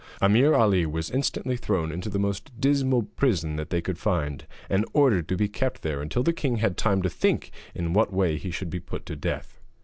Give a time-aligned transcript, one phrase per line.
[0.19, 4.83] Ameer Ali was instantly thrown into the most dismal prison that they could find, and
[4.93, 8.37] ordered to be kept there until the king had time to think in what way
[8.37, 9.59] he should be put to death.